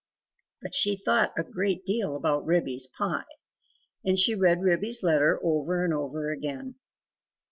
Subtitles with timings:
[0.63, 3.27] But she thought a great deal about Ribby's pie,
[4.03, 6.73] and she read Ribby's letter over and over again.